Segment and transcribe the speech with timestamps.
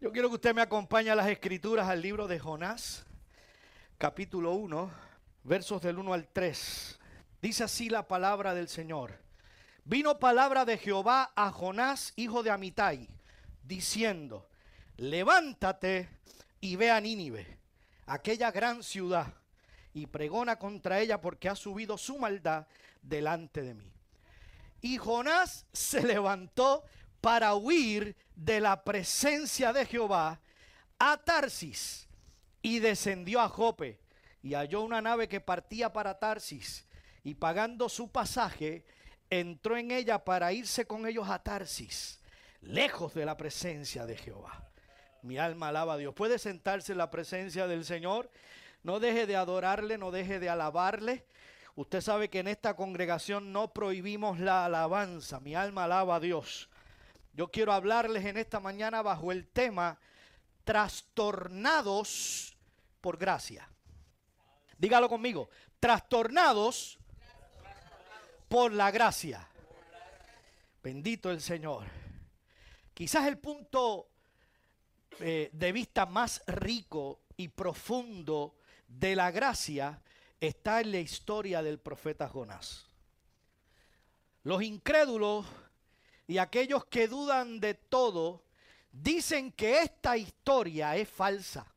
[0.00, 3.06] Yo quiero que usted me acompañe a las escrituras al libro de Jonás,
[3.98, 5.03] capítulo 1,
[5.44, 6.98] versos del 1 al 3.
[7.40, 9.22] Dice así la palabra del Señor.
[9.84, 13.06] Vino palabra de Jehová a Jonás, hijo de Amitai,
[13.62, 14.48] diciendo,
[14.96, 16.08] levántate
[16.60, 17.58] y ve a Nínive,
[18.06, 19.34] aquella gran ciudad,
[19.92, 22.66] y pregona contra ella porque ha subido su maldad
[23.02, 23.92] delante de mí.
[24.80, 26.84] Y Jonás se levantó
[27.20, 30.40] para huir de la presencia de Jehová
[30.98, 32.08] a Tarsis
[32.62, 34.03] y descendió a Jope
[34.44, 36.86] y halló una nave que partía para Tarsis
[37.24, 38.84] y pagando su pasaje
[39.30, 42.20] entró en ella para irse con ellos a Tarsis,
[42.60, 44.68] lejos de la presencia de Jehová.
[45.22, 46.12] Mi alma alaba a Dios.
[46.12, 48.30] ¿Puede sentarse en la presencia del Señor?
[48.82, 51.24] No deje de adorarle, no deje de alabarle.
[51.74, 55.40] Usted sabe que en esta congregación no prohibimos la alabanza.
[55.40, 56.68] Mi alma alaba a Dios.
[57.32, 59.98] Yo quiero hablarles en esta mañana bajo el tema
[60.64, 62.58] trastornados
[63.00, 63.70] por gracia.
[64.84, 65.48] Dígalo conmigo,
[65.80, 66.98] trastornados
[68.50, 69.48] por la gracia.
[70.82, 71.86] Bendito el Señor.
[72.92, 74.10] Quizás el punto
[75.20, 80.02] eh, de vista más rico y profundo de la gracia
[80.38, 82.84] está en la historia del profeta Jonás.
[84.42, 85.46] Los incrédulos
[86.26, 88.44] y aquellos que dudan de todo
[88.92, 91.73] dicen que esta historia es falsa.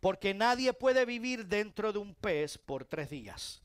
[0.00, 3.62] Porque nadie puede vivir dentro de un pez por tres días.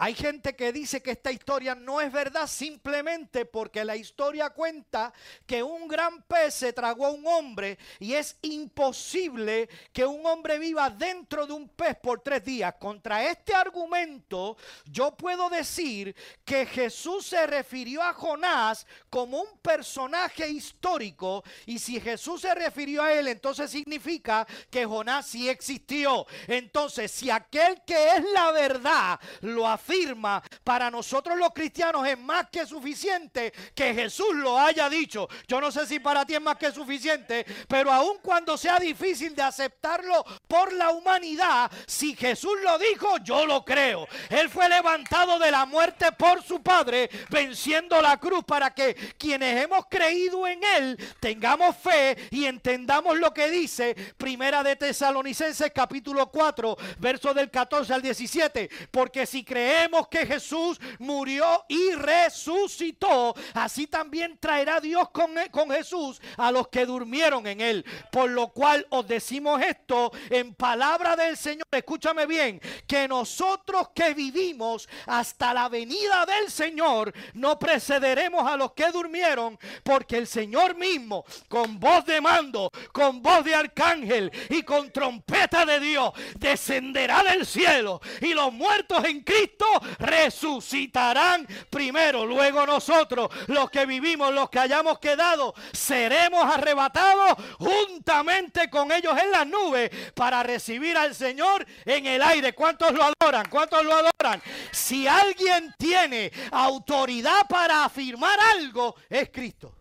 [0.00, 5.12] Hay gente que dice que esta historia no es verdad simplemente porque la historia cuenta
[5.44, 10.60] que un gran pez se tragó a un hombre y es imposible que un hombre
[10.60, 12.74] viva dentro de un pez por tres días.
[12.78, 16.14] Contra este argumento yo puedo decir
[16.44, 23.02] que Jesús se refirió a Jonás como un personaje histórico y si Jesús se refirió
[23.02, 26.24] a él entonces significa que Jonás sí existió.
[26.46, 32.18] Entonces si aquel que es la verdad lo afirma, afirma para nosotros los cristianos es
[32.18, 35.28] más que suficiente que Jesús lo haya dicho.
[35.46, 39.34] Yo no sé si para ti es más que suficiente, pero aun cuando sea difícil
[39.34, 44.06] de aceptarlo por la humanidad, si Jesús lo dijo, yo lo creo.
[44.28, 49.64] Él fue levantado de la muerte por su Padre, venciendo la cruz para que quienes
[49.64, 56.30] hemos creído en Él tengamos fe y entendamos lo que dice Primera de Tesalonicenses capítulo
[56.30, 58.68] 4, verso del 14 al 17.
[58.90, 59.77] Porque si creemos
[60.10, 66.86] que Jesús murió y resucitó, así también traerá Dios con, con Jesús a los que
[66.86, 67.84] durmieron en él.
[68.10, 71.66] Por lo cual os decimos esto en palabra del Señor.
[71.70, 78.72] Escúchame bien, que nosotros que vivimos hasta la venida del Señor no precederemos a los
[78.72, 84.62] que durmieron, porque el Señor mismo, con voz de mando, con voz de arcángel y
[84.62, 89.67] con trompeta de Dios, descenderá del cielo y los muertos en Cristo
[89.98, 92.26] resucitarán primero.
[92.26, 99.30] Luego nosotros, los que vivimos, los que hayamos quedado, seremos arrebatados juntamente con ellos en
[99.30, 102.54] las nubes para recibir al Señor en el aire.
[102.54, 103.48] ¿Cuántos lo adoran?
[103.48, 104.42] ¿Cuántos lo adoran?
[104.72, 109.74] Si alguien tiene autoridad para afirmar algo, es Cristo.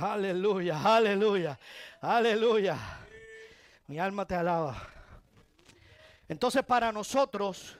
[0.00, 1.58] Aleluya, aleluya,
[2.00, 2.76] aleluya.
[3.88, 4.88] Mi alma te alaba.
[6.28, 7.76] Entonces para nosotros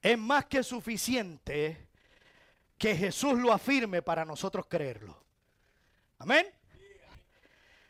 [0.00, 1.88] es más que suficiente
[2.76, 5.20] que Jesús lo afirme para nosotros creerlo.
[6.18, 6.46] Amén.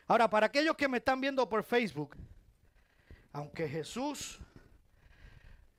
[0.07, 2.15] Ahora, para aquellos que me están viendo por Facebook,
[3.31, 4.39] aunque Jesús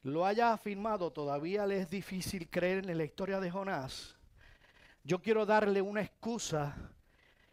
[0.03, 4.17] lo haya afirmado, todavía les es difícil creer en la historia de Jonás.
[5.03, 6.77] Yo quiero darle una excusa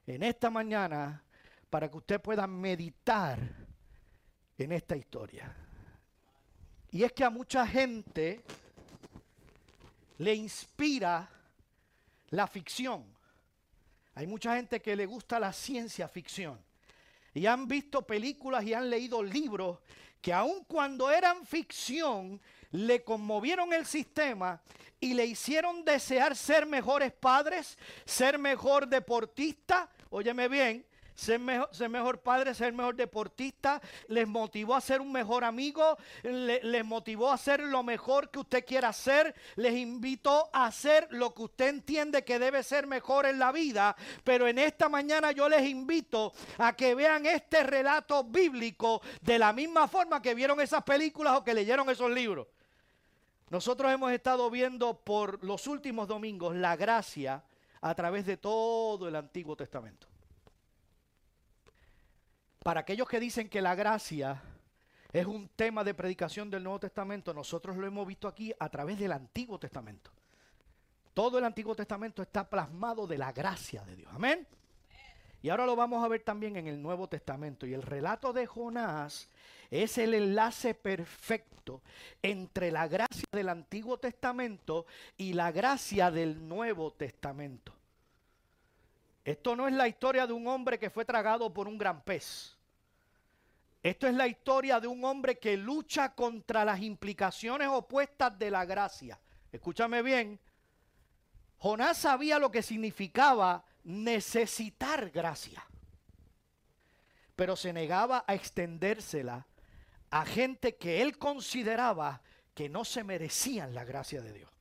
[0.06, 1.24] en esta mañana
[1.70, 3.40] para que usted pueda meditar
[4.58, 5.56] en esta historia.
[6.92, 8.44] Y es que a mucha gente
[10.18, 11.30] le inspira
[12.30, 13.06] la ficción.
[14.16, 16.60] Hay mucha gente que le gusta la ciencia ficción.
[17.34, 19.80] Y han visto películas y han leído libros
[20.22, 22.42] que aun cuando eran ficción,
[22.72, 24.60] le conmovieron el sistema
[25.00, 30.86] y le hicieron desear ser mejores padres, ser mejor deportista, óyeme bien,
[31.18, 37.32] ser mejor, padre, ser mejor deportista, les motivó a ser un mejor amigo, les motivó
[37.32, 41.68] a hacer lo mejor que usted quiera hacer, les invitó a hacer lo que usted
[41.70, 46.34] entiende que debe ser mejor en la vida, pero en esta mañana yo les invito
[46.60, 51.44] a que vean este relato bíblico de la misma forma que vieron esas películas o
[51.44, 52.48] que leyeron esos libros.
[53.50, 57.44] Nosotros hemos estado viendo por los últimos domingos la gracia
[57.82, 60.08] a través de todo el Antiguo Testamento.
[62.68, 64.42] Para aquellos que dicen que la gracia
[65.14, 69.00] es un tema de predicación del Nuevo Testamento, nosotros lo hemos visto aquí a través
[69.00, 70.12] del Antiguo Testamento.
[71.14, 74.12] Todo el Antiguo Testamento está plasmado de la gracia de Dios.
[74.14, 74.46] Amén.
[75.42, 77.66] Y ahora lo vamos a ver también en el Nuevo Testamento.
[77.66, 79.30] Y el relato de Jonás
[79.72, 81.82] es el enlace perfecto
[82.22, 87.72] entre la gracia del Antiguo Testamento y la gracia del Nuevo Testamento.
[89.24, 92.57] Esto no es la historia de un hombre que fue tragado por un gran pez.
[93.88, 98.66] Esto es la historia de un hombre que lucha contra las implicaciones opuestas de la
[98.66, 99.18] gracia.
[99.50, 100.42] Escúchame bien.
[101.60, 105.66] Jonás sabía lo que significaba necesitar gracia,
[107.38, 109.48] pero se negaba a extendérsela
[110.10, 112.22] a gente que él consideraba
[112.54, 114.52] que no se merecían la gracia de Dios.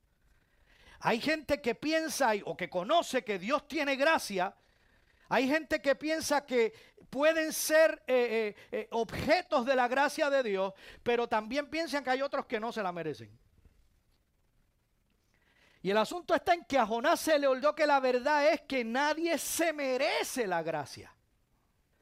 [1.01, 4.55] Hay gente que piensa o que conoce que Dios tiene gracia.
[5.29, 6.73] Hay gente que piensa que
[7.11, 12.11] pueden ser eh, eh, eh, objetos de la gracia de Dios, pero también piensan que
[12.11, 13.31] hay otros que no se la merecen.
[15.83, 18.63] Y el asunto está en que a Jonás se le olvidó que la verdad es
[18.63, 21.16] que nadie se merece la gracia.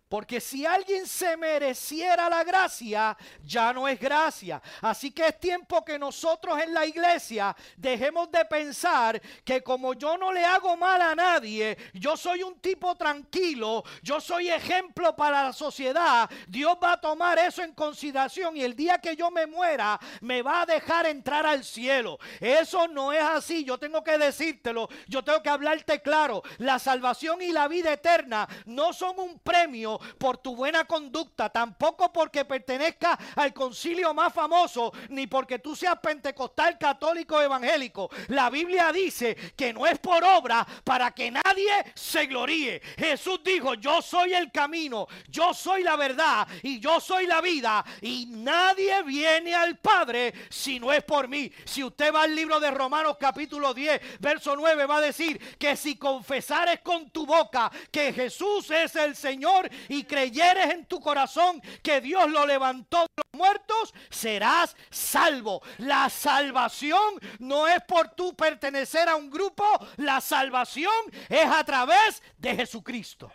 [0.08, 4.60] Porque si alguien se mereciera la gracia, ya no es gracia.
[4.82, 10.16] Así que es tiempo que nosotros en la iglesia dejemos de pensar que como yo
[10.16, 15.44] no le hago mal a nadie, yo soy un tipo tranquilo, yo soy ejemplo para
[15.44, 19.46] la sociedad, Dios va a tomar eso en consideración y el día que yo me
[19.46, 22.18] muera me va a dejar entrar al cielo.
[22.40, 26.42] Eso no es así, yo tengo que decírtelo, yo tengo que hablarte claro.
[26.58, 32.12] La salvación y la vida eterna no son un premio por tu buena conducta, tampoco
[32.12, 38.10] porque pertenezca al concilio más famoso, ni porque tú seas pentecostal, católico, evangélico.
[38.28, 42.80] La Biblia dice que no es por obra para que nadie se gloríe.
[42.96, 47.84] Jesús dijo, yo soy el camino, yo soy la verdad y yo soy la vida
[48.00, 51.50] y nadie viene al Padre si no es por mí.
[51.64, 55.76] Si usted va al libro de Romanos capítulo 10, verso 9, va a decir que
[55.76, 61.60] si confesares con tu boca que Jesús es el Señor y creyeres en tu corazón
[61.82, 65.62] que Dios lo levantó de los muertos, serás salvo.
[65.78, 69.64] La salvación no es por tú pertenecer a un grupo,
[69.96, 70.92] la salvación
[71.28, 73.30] es a través de Jesucristo.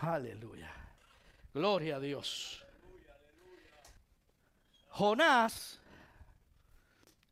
[0.00, 0.72] Aleluya.
[1.54, 2.64] Gloria a Dios.
[4.88, 5.80] Jonás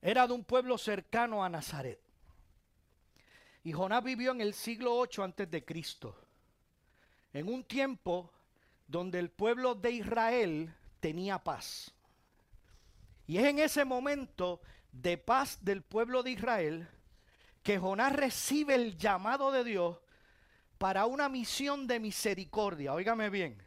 [0.00, 2.00] era de un pueblo cercano a Nazaret.
[3.62, 6.30] Y Jonás vivió en el siglo 8 antes de Cristo
[7.32, 8.31] en un tiempo
[8.87, 11.93] donde el pueblo de Israel tenía paz.
[13.27, 14.61] Y es en ese momento
[14.93, 16.88] de paz del pueblo de Israel
[17.62, 19.99] que Jonás recibe el llamado de Dios
[20.79, 22.94] para una misión de misericordia.
[22.94, 23.62] Óigame bien.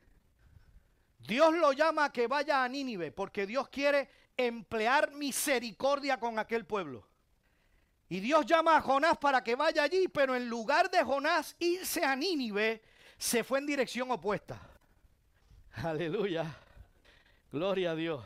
[1.20, 6.66] Dios lo llama a que vaya a Nínive porque Dios quiere emplear misericordia con aquel
[6.66, 7.08] pueblo.
[8.10, 12.04] Y Dios llama a Jonás para que vaya allí, pero en lugar de Jonás irse
[12.04, 12.82] a Nínive,
[13.24, 14.60] se fue en dirección opuesta.
[15.76, 16.46] Aleluya.
[17.54, 18.22] Gloria a Dios.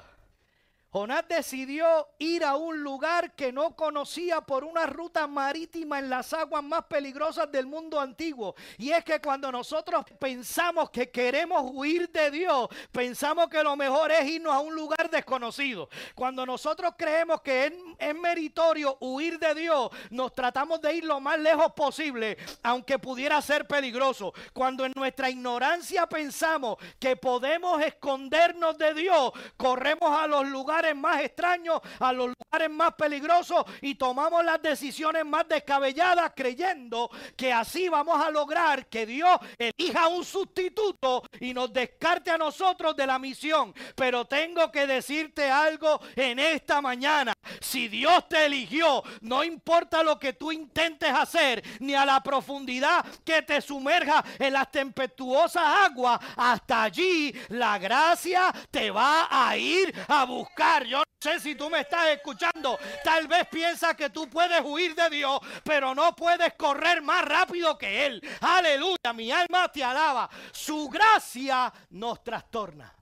[0.89, 6.31] Jonás decidió ir a un lugar que no conocía por una ruta marítima en las
[6.31, 8.55] aguas más peligrosas del mundo antiguo.
[8.77, 14.13] Y es que cuando nosotros pensamos que queremos huir de Dios, pensamos que lo mejor
[14.13, 15.89] es irnos a un lugar desconocido.
[16.15, 21.19] Cuando nosotros creemos que es, es meritorio huir de Dios, nos tratamos de ir lo
[21.19, 24.33] más lejos posible, aunque pudiera ser peligroso.
[24.53, 31.21] Cuando en nuestra ignorancia pensamos que podemos escondernos de Dios, corremos a los lugares más
[31.21, 37.89] extraños, a los lugares más peligrosos y tomamos las decisiones más descabelladas creyendo que así
[37.89, 43.19] vamos a lograr que Dios elija un sustituto y nos descarte a nosotros de la
[43.19, 43.73] misión.
[43.95, 47.33] Pero tengo que decirte algo en esta mañana.
[47.59, 53.05] Si Dios te eligió, no importa lo que tú intentes hacer, ni a la profundidad
[53.23, 59.93] que te sumerja en las tempestuosas aguas, hasta allí la gracia te va a ir
[60.07, 60.66] a buscar.
[60.85, 65.09] Yo sé si tú me estás escuchando, tal vez piensas que tú puedes huir de
[65.09, 68.21] Dios, pero no puedes correr más rápido que Él.
[68.41, 70.29] Aleluya, mi alma te alaba.
[70.51, 72.93] Su gracia nos trastorna.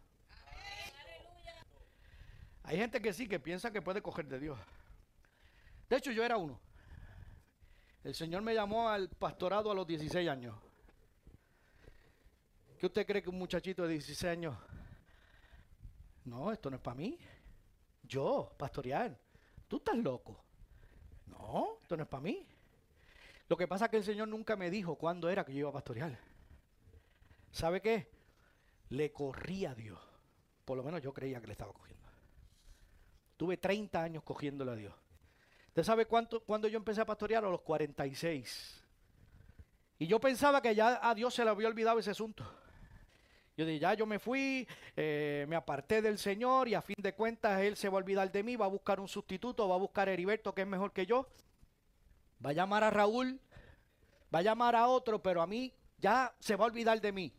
[2.64, 4.58] Hay gente que sí, que piensa que puede coger de Dios.
[5.90, 6.60] De hecho, yo era uno.
[8.04, 10.56] El Señor me llamó al pastorado a los 16 años.
[12.80, 14.56] ¿Qué usted cree que un muchachito de 16 años?
[16.24, 17.20] No, esto no es para mí.
[18.08, 19.18] Yo, pastorear.
[19.68, 20.44] Tú estás loco.
[21.28, 22.46] No, esto no es para mí.
[23.48, 25.70] Lo que pasa es que el Señor nunca me dijo cuándo era que yo iba
[25.70, 26.18] a pastorear.
[27.52, 28.10] ¿Sabe qué?
[28.90, 30.00] Le corría a Dios.
[30.66, 32.06] Por lo menos yo creía que le estaba cogiendo.
[33.38, 34.94] Tuve 30 años cogiéndole a Dios.
[35.68, 37.46] ¿Usted sabe cuánto, cuándo yo empecé a pastorear?
[37.46, 38.84] A los 46.
[40.00, 42.46] Y yo pensaba que ya a Dios se le había olvidado ese asunto.
[43.58, 47.14] Yo dije, ya yo me fui, eh, me aparté del Señor y a fin de
[47.14, 49.80] cuentas Él se va a olvidar de mí, va a buscar un sustituto, va a
[49.80, 51.28] buscar a Heriberto que es mejor que yo,
[52.46, 53.40] va a llamar a Raúl,
[54.34, 57.34] va a llamar a otro, pero a mí ya se va a olvidar de mí.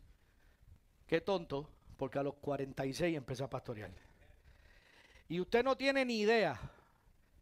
[1.05, 3.91] Qué tonto, porque a los 46 empecé a pastorear.
[5.29, 6.59] Y usted no tiene ni idea,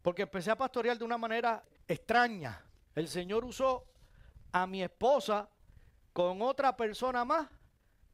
[0.02, 2.62] porque empecé a pastorear de una manera extraña.
[2.94, 3.86] El Señor usó
[4.52, 5.48] a mi esposa
[6.12, 7.48] con otra persona más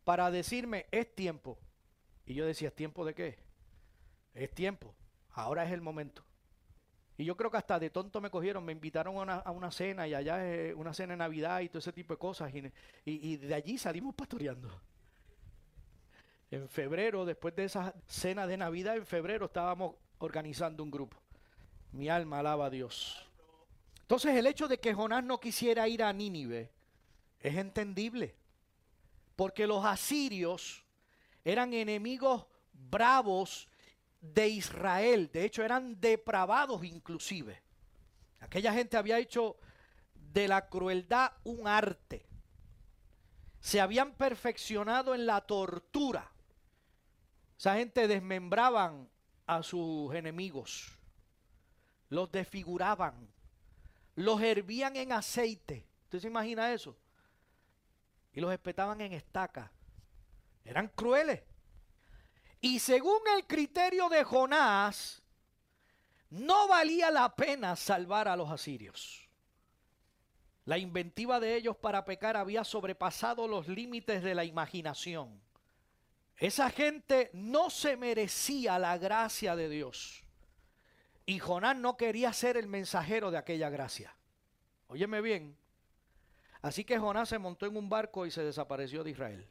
[0.05, 1.59] para decirme, es tiempo.
[2.27, 3.39] Y yo decía, ¿es tiempo de qué?
[4.35, 4.95] Es tiempo,
[5.31, 6.25] ahora es el momento.
[7.19, 10.15] Y yo creo que hasta de tonto me cogieron, me invitaron a una, cena y
[10.15, 12.53] allá es una cena de Navidad y todo ese tipo de cosas.
[12.55, 12.73] Y,
[13.05, 14.71] y de allí salimos pastoreando.
[16.51, 21.17] En febrero, después de esa cena de Navidad, en febrero estábamos organizando un grupo.
[21.93, 23.29] Mi alma alaba a Dios.
[24.01, 26.71] Entonces el hecho de que Jonás no quisiera ir a Nínive
[27.41, 28.35] es entendible.
[29.37, 30.85] Porque los asirios
[31.45, 33.69] eran enemigos bravos
[34.21, 35.31] de Israel.
[35.33, 37.63] De hecho, eran depravados inclusive.
[38.41, 39.57] Aquella gente había hecho
[40.15, 42.27] de la crueldad un arte.
[43.61, 46.31] Se habían perfeccionado en la tortura.
[47.59, 49.09] Esa gente desmembraban
[49.47, 50.99] a sus enemigos.
[52.09, 53.29] Los desfiguraban.
[54.17, 55.87] Los hervían en aceite.
[56.05, 56.97] ¿Usted se imagina eso?
[58.33, 59.71] Y los espetaban en estaca.
[60.65, 61.43] Eran crueles.
[62.61, 65.23] Y según el criterio de Jonás,
[66.31, 69.29] no valía la pena salvar a los asirios.
[70.65, 75.43] La inventiva de ellos para pecar había sobrepasado los límites de la imaginación.
[76.37, 80.23] Esa gente no se merecía la gracia de Dios.
[81.27, 84.17] Y Jonás no quería ser el mensajero de aquella gracia.
[84.87, 85.57] Óyeme bien,
[86.63, 89.47] Así que Jonás se montó en un barco y se desapareció de Israel.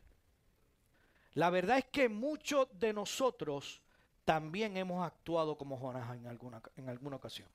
[1.34, 3.82] La verdad es que muchos de nosotros
[4.26, 7.48] también hemos actuado como Jonás en alguna, en alguna ocasión.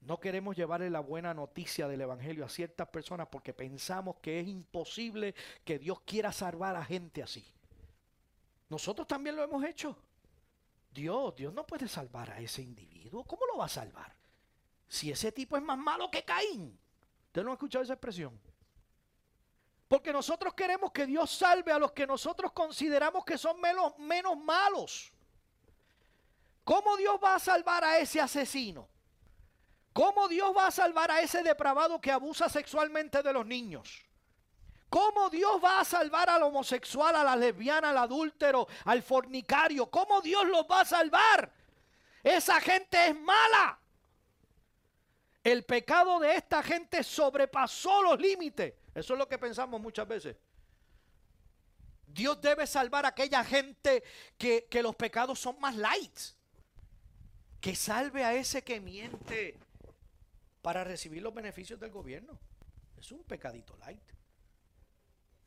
[0.00, 4.46] No queremos llevarle la buena noticia del Evangelio a ciertas personas porque pensamos que es
[4.46, 5.34] imposible
[5.64, 7.44] que Dios quiera salvar a gente así.
[8.68, 9.96] Nosotros también lo hemos hecho.
[10.92, 13.24] Dios, Dios no puede salvar a ese individuo.
[13.24, 14.14] ¿Cómo lo va a salvar?
[14.86, 16.78] Si ese tipo es más malo que Caín.
[17.26, 18.38] ¿Usted no ha escuchado esa expresión?
[19.94, 24.36] Porque nosotros queremos que Dios salve a los que nosotros consideramos que son menos, menos
[24.36, 25.12] malos.
[26.64, 28.88] ¿Cómo Dios va a salvar a ese asesino?
[29.92, 34.04] ¿Cómo Dios va a salvar a ese depravado que abusa sexualmente de los niños?
[34.90, 39.88] ¿Cómo Dios va a salvar al homosexual, a la lesbiana, al adúltero, al fornicario?
[39.88, 41.52] ¿Cómo Dios los va a salvar?
[42.20, 43.78] Esa gente es mala.
[45.44, 48.74] El pecado de esta gente sobrepasó los límites.
[48.94, 50.36] Eso es lo que pensamos muchas veces.
[52.06, 54.04] Dios debe salvar a aquella gente
[54.38, 56.18] que, los pecados son más light.
[57.60, 59.58] Que salve a ese que miente
[60.62, 62.38] para recibir los beneficios del gobierno.
[62.96, 64.02] Es un pecadito light.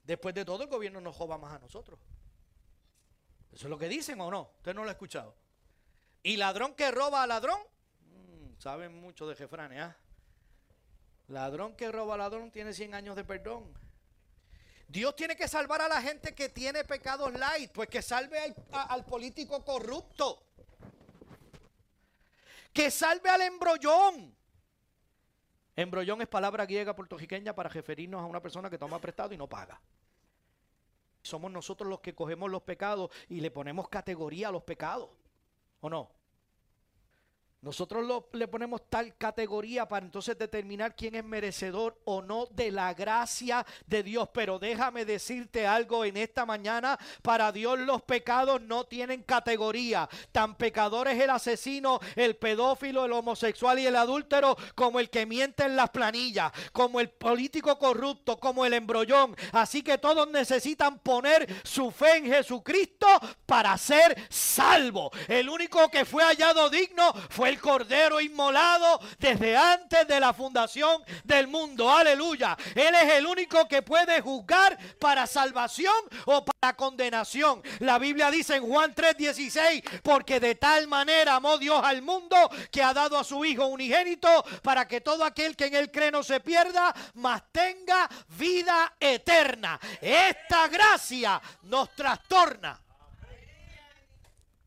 [0.03, 1.99] Después de todo, el gobierno nos joba más a nosotros.
[3.51, 4.51] ¿Eso es lo que dicen o no?
[4.57, 5.35] Usted no lo ha escuchado.
[6.21, 7.59] Y ladrón que roba a ladrón,
[8.59, 9.95] Saben mucho de Jefrane, ¿ah?
[11.27, 13.74] Ladrón que roba a ladrón tiene 100 años de perdón.
[14.88, 19.05] Dios tiene que salvar a la gente que tiene pecados light, pues que salve al,
[19.05, 20.43] político corrupto.
[22.72, 24.34] Que salve al embrollón.
[25.75, 29.48] Embrollón es palabra griega puertorriqueña para referirnos a una persona que toma prestado y no
[29.48, 29.81] paga.
[31.22, 35.10] Somos nosotros los que cogemos los pecados y le ponemos categoría a los pecados.
[35.81, 36.16] ¿O no?
[37.67, 42.93] Nosotros le ponemos tal categoría para entonces determinar quién es merecedor o no de la
[42.93, 44.29] gracia de Dios.
[44.33, 46.97] Pero déjame decirte algo en esta mañana.
[47.21, 50.07] Para Dios los pecados no tienen categoría.
[50.31, 55.25] Tan pecador es el asesino, el pedófilo, el homosexual y el adúltero como el que
[55.25, 59.36] miente en las planillas, como el político corrupto, como el embrollón.
[59.51, 63.07] Así que todos necesitan poner su fe en Jesucristo
[63.45, 65.12] para ser salvo.
[65.27, 71.03] El único que fue hallado digno fue el cordero inmolado desde antes de la fundación
[71.23, 71.89] del mundo.
[71.89, 72.57] Aleluya.
[72.75, 75.93] Él es el único que puede juzgar para salvación
[76.25, 77.61] o para condenación.
[77.79, 82.37] La Biblia dice en Juan 3:16, porque de tal manera amó Dios al mundo
[82.71, 86.11] que ha dado a su Hijo unigénito para que todo aquel que en él cree
[86.11, 89.79] no se pierda, mas tenga vida eterna.
[90.01, 92.79] Esta gracia nos trastorna.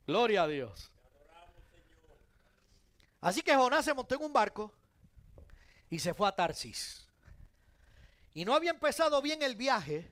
[0.06, 0.89] Gloria a Dios.
[3.21, 4.73] Así que Jonás se montó en un barco
[5.91, 7.07] y se fue a Tarsis.
[8.33, 10.11] Y no había empezado bien el viaje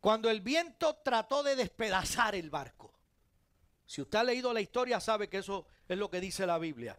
[0.00, 2.92] cuando el viento trató de despedazar el barco.
[3.86, 6.98] Si usted ha leído la historia sabe que eso es lo que dice la Biblia.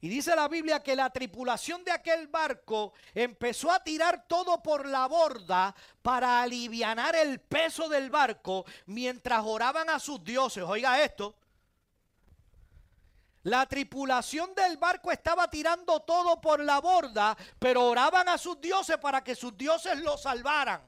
[0.00, 4.86] Y dice la Biblia que la tripulación de aquel barco empezó a tirar todo por
[4.86, 10.64] la borda para aliviar el peso del barco mientras oraban a sus dioses.
[10.64, 11.36] Oiga esto.
[13.44, 18.98] La tripulación del barco estaba tirando todo por la borda, pero oraban a sus dioses
[18.98, 20.80] para que sus dioses lo salvaran.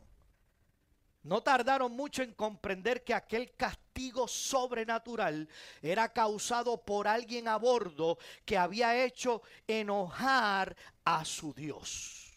[1.24, 5.48] No tardaron mucho en comprender que aquel castigo sobrenatural
[5.80, 12.34] era causado por alguien a bordo que había hecho enojar a su Dios.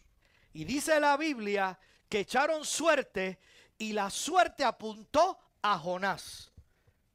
[0.54, 1.78] Y dice la Biblia
[2.10, 3.40] que echaron suerte
[3.78, 6.52] y la suerte apuntó a Jonás.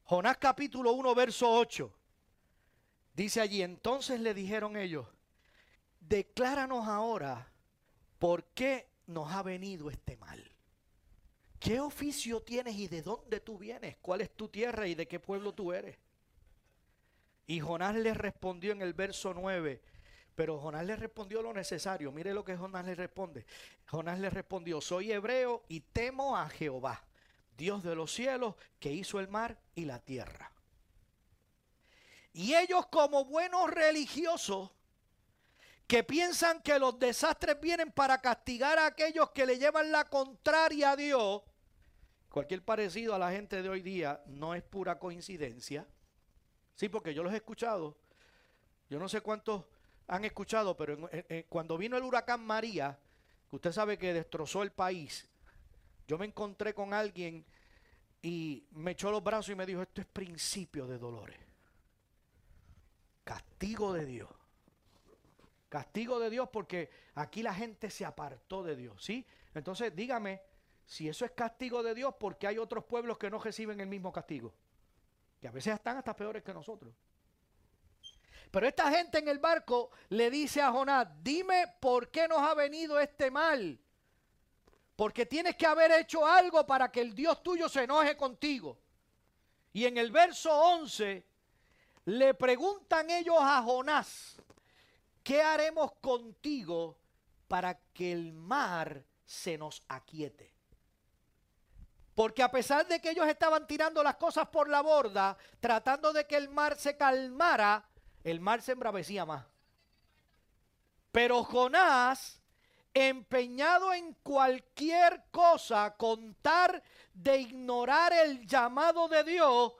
[0.05, 2.02] Jonás capítulo 1, verso 8.
[3.15, 5.07] Dice allí, entonces le dijeron ellos,
[6.01, 7.53] decláranos ahora
[8.19, 10.53] por qué nos ha venido este mal.
[11.59, 13.97] ¿Qué oficio tienes y de dónde tú vienes?
[14.01, 15.97] ¿Cuál es tu tierra y de qué pueblo tú eres?
[17.47, 19.83] Y Jonás le respondió en el verso 9,
[20.35, 22.11] pero Jonás le respondió lo necesario.
[22.11, 23.45] Mire lo que Jonás le responde.
[23.87, 27.05] Jonás le respondió, soy hebreo y temo a Jehová,
[27.57, 30.52] Dios de los cielos, que hizo el mar y la tierra.
[32.33, 34.71] Y ellos como buenos religiosos
[35.87, 40.93] que piensan que los desastres vienen para castigar a aquellos que le llevan la contraria
[40.93, 41.43] a Dios,
[42.31, 45.87] cualquier parecido a la gente de hoy día no es pura coincidencia.
[46.75, 47.99] Sí, porque yo los he escuchado.
[48.89, 49.65] Yo no sé cuántos
[50.07, 51.11] han escuchado, pero
[51.51, 52.99] cuando vino el huracán María,
[53.51, 55.29] que usted sabe que destrozó el país,
[56.09, 57.45] yo me encontré con alguien
[58.23, 61.52] y me echó los brazos y me dijo, esto es principio de dolores.
[63.25, 64.31] Castigo de Dios.
[65.69, 69.27] Castigo de Dios porque aquí la gente se apartó de Dios, ¿sí?
[69.55, 70.43] Entonces dígame,
[70.85, 73.89] si eso es castigo de Dios, ¿por qué hay otros pueblos que no reciben el
[73.89, 74.53] mismo castigo?
[75.41, 76.93] Que a veces están hasta peores que nosotros.
[78.51, 82.53] Pero esta gente en el barco le dice a Jonás, dime por qué nos ha
[82.55, 83.81] venido este mal.
[84.95, 88.79] Porque tienes que haber hecho algo para que el Dios tuyo se enoje contigo.
[89.73, 91.32] Y en el verso 11
[92.05, 94.37] le preguntan ellos a Jonás,
[95.23, 96.99] ¿qué haremos contigo
[97.49, 100.53] para que el mar se nos aquiete?
[102.15, 106.27] Porque a pesar de que ellos estaban tirando las cosas por la borda, tratando de
[106.27, 107.89] que el mar se calmara,
[108.23, 109.47] el mar se embravecía más.
[111.11, 112.43] Pero Jonás,
[112.93, 116.83] empeñado en cualquier cosa, contar
[117.15, 119.73] de ignorar el llamado de Dios,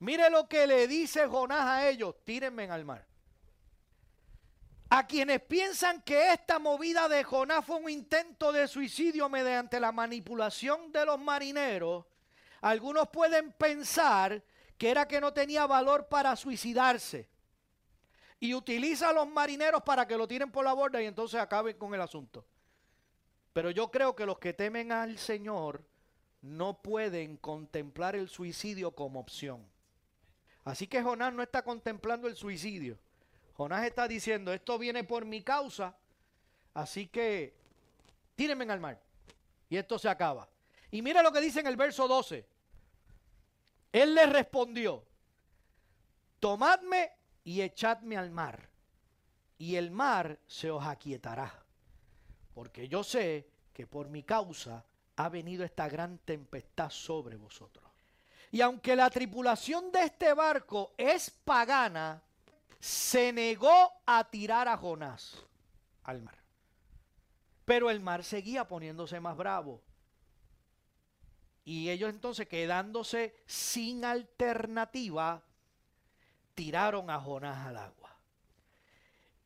[0.00, 3.06] Mire lo que le dice Jonás a ellos, tírenme al mar.
[4.90, 9.92] A quienes piensan que esta movida de Jonás fue un intento de suicidio mediante la
[9.92, 12.06] manipulación de los marineros,
[12.60, 14.42] algunos pueden pensar
[14.76, 17.28] que era que no tenía valor para suicidarse.
[18.40, 21.76] Y utiliza a los marineros para que lo tiren por la borda y entonces acaben
[21.76, 22.46] con el asunto.
[23.52, 25.84] Pero yo creo que los que temen al Señor
[26.40, 29.68] no pueden contemplar el suicidio como opción.
[30.68, 32.98] Así que Jonás no está contemplando el suicidio.
[33.54, 35.96] Jonás está diciendo, esto viene por mi causa,
[36.74, 37.54] así que
[38.34, 39.00] tírenme al mar.
[39.70, 40.46] Y esto se acaba.
[40.90, 42.46] Y mira lo que dice en el verso 12.
[43.92, 45.04] Él le respondió,
[46.38, 47.12] tomadme
[47.44, 48.68] y echadme al mar,
[49.56, 51.64] y el mar se os aquietará,
[52.52, 54.84] porque yo sé que por mi causa
[55.16, 57.87] ha venido esta gran tempestad sobre vosotros.
[58.50, 62.22] Y aunque la tripulación de este barco es pagana,
[62.80, 65.36] se negó a tirar a Jonás
[66.04, 66.38] al mar.
[67.64, 69.82] Pero el mar seguía poniéndose más bravo.
[71.64, 75.42] Y ellos entonces quedándose sin alternativa,
[76.54, 78.07] tiraron a Jonás al agua.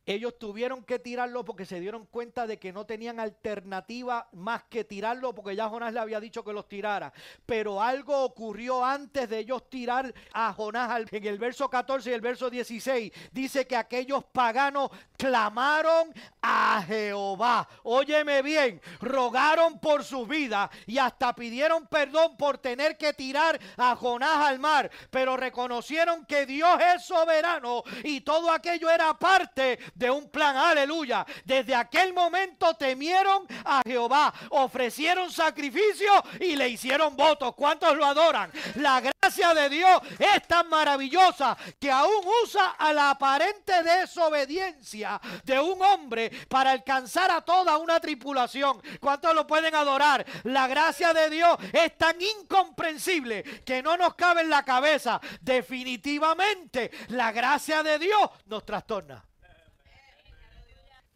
[0.05, 4.83] Ellos tuvieron que tirarlo porque se dieron cuenta de que no tenían alternativa más que
[4.83, 7.12] tirarlo porque ya Jonás le había dicho que los tirara.
[7.47, 11.03] Pero algo ocurrió antes de ellos tirar a Jonás.
[11.12, 17.69] En el verso 14 y el verso 16 dice que aquellos paganos clamaron a Jehová.
[17.85, 23.95] Óyeme bien, rogaron por su vida y hasta pidieron perdón por tener que tirar a
[23.95, 24.91] Jonás al mar.
[25.11, 31.27] Pero reconocieron que Dios es soberano y todo aquello era parte de un plan, aleluya.
[31.45, 37.55] Desde aquel momento temieron a Jehová, ofrecieron sacrificio y le hicieron votos.
[37.55, 38.51] ¿Cuántos lo adoran?
[38.77, 45.61] La gracia de Dios es tan maravillosa que aún usa a la aparente desobediencia de
[45.61, 48.81] un hombre para alcanzar a toda una tripulación.
[49.01, 50.25] ¿Cuántos lo pueden adorar?
[50.45, 55.21] La gracia de Dios es tan incomprensible que no nos cabe en la cabeza.
[55.41, 59.25] Definitivamente la gracia de Dios nos trastorna.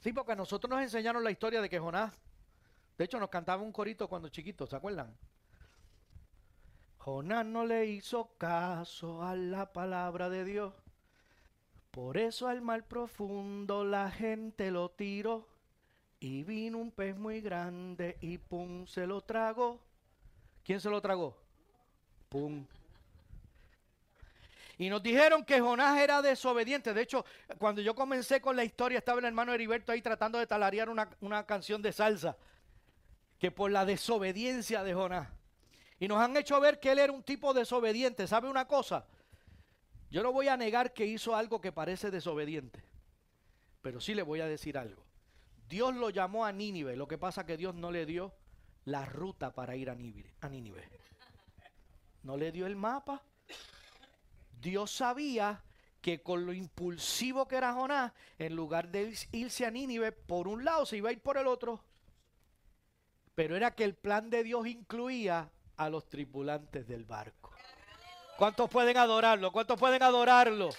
[0.07, 2.12] Sí, porque nosotros nos enseñaron la historia de que Jonás,
[2.97, 5.12] de hecho nos cantaba un corito cuando chiquitos, ¿se acuerdan?
[6.99, 10.73] Jonás no le hizo caso a la palabra de Dios.
[11.90, 15.49] Por eso al mar profundo la gente lo tiró.
[16.21, 19.81] Y vino un pez muy grande y pum, se lo tragó.
[20.62, 21.37] ¿Quién se lo tragó?
[22.29, 22.64] Pum.
[24.79, 26.93] Y nos dijeron que Jonás era desobediente.
[26.93, 27.25] De hecho,
[27.59, 31.09] cuando yo comencé con la historia, estaba el hermano Heriberto ahí tratando de talarear una,
[31.21, 32.37] una canción de salsa.
[33.39, 35.29] Que por la desobediencia de Jonás.
[35.99, 38.27] Y nos han hecho ver que él era un tipo desobediente.
[38.27, 39.07] ¿Sabe una cosa?
[40.11, 42.85] Yo no voy a negar que hizo algo que parece desobediente.
[43.81, 45.03] Pero sí le voy a decir algo.
[45.69, 46.97] Dios lo llamó a Nínive.
[46.97, 48.35] Lo que pasa que Dios no le dio
[48.85, 50.89] la ruta para ir a Nínive.
[52.23, 53.23] No le dio el mapa.
[54.61, 55.62] Dios sabía
[56.01, 60.64] que con lo impulsivo que era Jonás, en lugar de irse a Nínive por un
[60.64, 61.83] lado, se iba a ir por el otro.
[63.35, 67.53] Pero era que el plan de Dios incluía a los tripulantes del barco.
[68.37, 69.51] ¿Cuántos pueden adorarlo?
[69.51, 70.71] ¿Cuántos pueden adorarlo?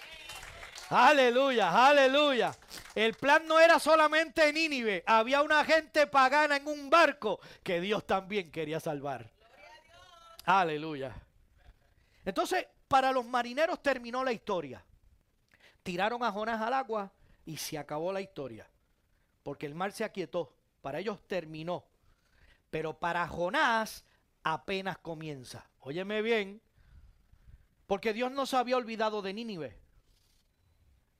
[0.90, 2.56] Aleluya, aleluya.
[2.94, 7.80] El plan no era solamente en Nínive, había una gente pagana en un barco que
[7.80, 9.28] Dios también quería salvar.
[10.46, 11.14] Aleluya.
[12.24, 14.84] Entonces, para los marineros terminó la historia.
[15.82, 17.12] Tiraron a Jonás al agua
[17.44, 18.66] y se acabó la historia.
[19.42, 20.54] Porque el mar se aquietó.
[20.82, 21.84] Para ellos terminó.
[22.70, 24.04] Pero para Jonás
[24.42, 25.68] apenas comienza.
[25.80, 26.60] Óyeme bien.
[27.86, 29.78] Porque Dios no se había olvidado de Nínive.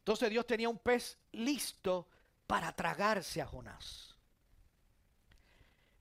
[0.00, 2.08] Entonces Dios tenía un pez listo
[2.46, 4.16] para tragarse a Jonás.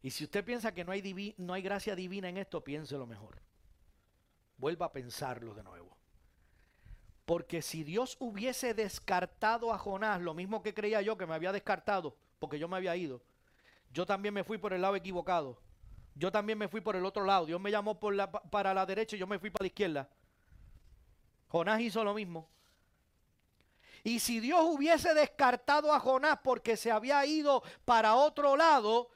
[0.02, 3.47] Y si usted piensa que no hay, no hay gracia divina en esto, piénselo mejor.
[4.58, 5.96] Vuelva a pensarlo de nuevo.
[7.26, 11.52] Porque si Dios hubiese descartado a Jonás, lo mismo que creía yo que me había
[11.52, 13.22] descartado, porque yo me había ido,
[13.92, 15.60] yo también me fui por el lado equivocado.
[16.16, 17.46] Yo también me fui por el otro lado.
[17.46, 20.10] Dios me llamó para la derecha y yo me fui para la izquierda.
[21.50, 22.50] Jonás hizo lo mismo.
[24.04, 29.10] Y si Dios hubiese descartado a Jonás porque se había ido para otro lado,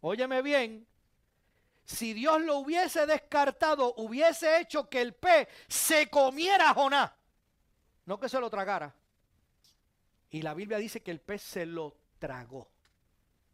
[0.00, 0.86] óyeme bien,
[1.84, 7.12] si Dios lo hubiese descartado, hubiese hecho que el pez se comiera a Jonás,
[8.06, 8.94] no que se lo tragara.
[10.30, 12.70] Y la Biblia dice que el pez se lo tragó.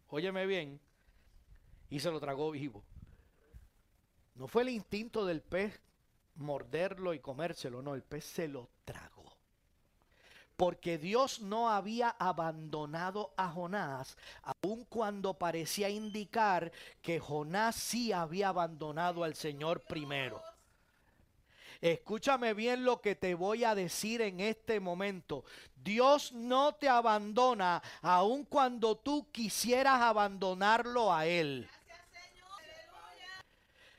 [0.09, 0.81] Óyeme bien,
[1.89, 2.85] y se lo tragó vivo.
[4.35, 5.81] No fue el instinto del pez
[6.35, 9.15] morderlo y comérselo, no, el pez se lo tragó
[10.57, 14.16] porque Dios no había abandonado a Jonás,
[14.62, 20.42] aun cuando parecía indicar que Jonás sí había abandonado al Señor primero.
[21.81, 25.45] Escúchame bien lo que te voy a decir en este momento.
[25.75, 31.69] Dios no te abandona aun cuando tú quisieras abandonarlo a Él.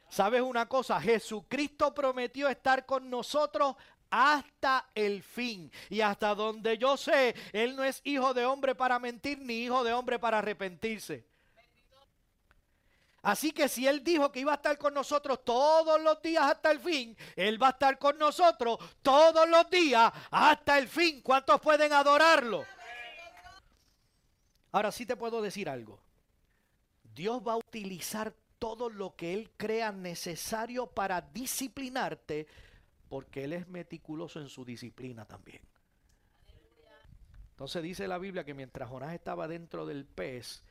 [0.10, 1.00] ¿Sabes una cosa?
[1.00, 3.76] Jesucristo prometió estar con nosotros
[4.10, 5.72] hasta el fin.
[5.89, 9.84] Y hasta donde yo sé, Él no es hijo de hombre para mentir, ni hijo
[9.84, 11.26] de hombre para arrepentirse.
[13.22, 16.72] Así que si Él dijo que iba a estar con nosotros todos los días hasta
[16.72, 21.22] el fin, Él va a estar con nosotros todos los días hasta el fin.
[21.22, 22.63] ¿Cuántos pueden adorarlo?
[24.72, 26.00] Ahora sí te puedo decir algo.
[27.04, 32.48] Dios va a utilizar todo lo que Él crea necesario para disciplinarte
[33.10, 35.62] porque Él es meticuloso en su disciplina también.
[37.52, 40.63] Entonces dice la Biblia que mientras Jonás estaba dentro del pez,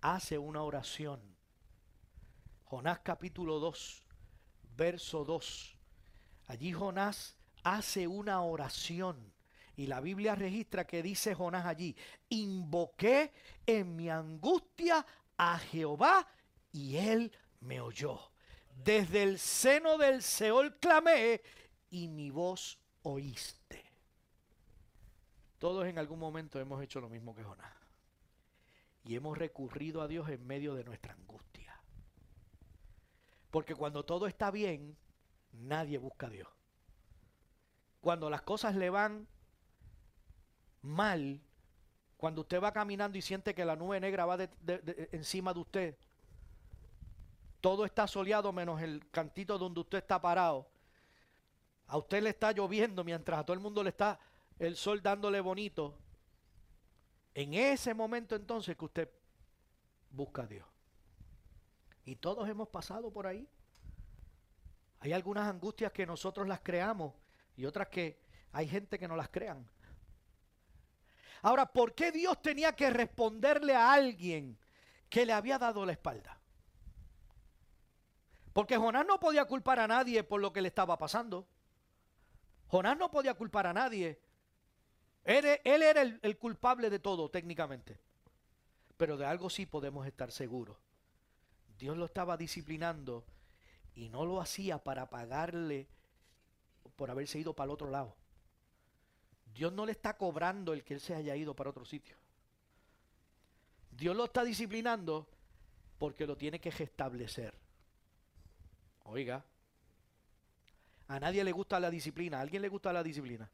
[0.00, 1.20] hace una oración.
[2.64, 4.02] Jonás capítulo 2,
[4.76, 5.76] verso 2.
[6.46, 9.32] Allí Jonás hace una oración.
[9.74, 11.96] Y la Biblia registra que dice Jonás allí,
[12.28, 13.32] invoqué
[13.66, 15.04] en mi angustia
[15.36, 16.28] a Jehová
[16.70, 18.20] y él me oyó.
[18.74, 21.42] Desde el seno del Seol clamé
[21.92, 23.84] y mi voz oíste.
[25.58, 27.76] Todos en algún momento hemos hecho lo mismo que Jonás.
[29.04, 31.78] Y hemos recurrido a Dios en medio de nuestra angustia.
[33.50, 34.96] Porque cuando todo está bien,
[35.52, 36.48] nadie busca a Dios.
[38.00, 39.28] Cuando las cosas le van
[40.80, 41.42] mal,
[42.16, 44.38] cuando usted va caminando y siente que la nube negra va
[45.12, 45.98] encima de usted,
[47.60, 50.71] todo está soleado menos el cantito donde usted está parado.
[51.92, 54.18] A usted le está lloviendo mientras a todo el mundo le está
[54.58, 55.98] el sol dándole bonito.
[57.34, 59.10] En ese momento entonces que usted
[60.08, 60.66] busca a Dios.
[62.06, 63.46] Y todos hemos pasado por ahí.
[65.00, 67.12] Hay algunas angustias que nosotros las creamos
[67.58, 69.68] y otras que hay gente que no las crean.
[71.42, 74.58] Ahora, ¿por qué Dios tenía que responderle a alguien
[75.10, 76.40] que le había dado la espalda?
[78.54, 81.51] Porque Jonás no podía culpar a nadie por lo que le estaba pasando.
[82.72, 84.18] Jonás no podía culpar a nadie.
[85.24, 87.98] Él, era el, el culpable de todo, técnicamente.
[88.96, 90.78] Pero de algo sí podemos estar seguros.
[91.78, 93.26] Dios lo estaba disciplinando
[93.94, 95.86] y no lo hacía para pagarle
[96.96, 98.16] por haberse ido para el otro lado.
[99.52, 102.16] Dios no le está cobrando el que él se haya ido para otro sitio.
[103.90, 105.28] Dios lo está disciplinando
[105.98, 107.52] porque lo tiene que restablecer.
[109.04, 109.44] Oiga,
[111.12, 112.38] a nadie le gusta la disciplina.
[112.38, 113.50] ¿A alguien le gusta la disciplina?